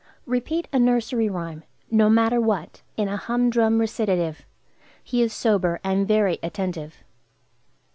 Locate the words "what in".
2.41-3.07